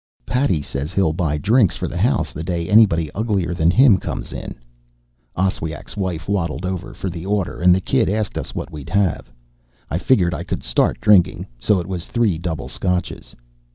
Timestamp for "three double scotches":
12.07-13.35